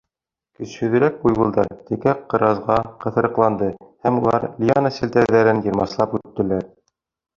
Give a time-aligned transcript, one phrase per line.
[0.61, 3.69] Көсһөҙөрәк буйволдар текә ҡыразға ҡыҫырыҡланды
[4.07, 6.67] һәм улар лиана селтәрҙәрен йырмаслап үттеләр.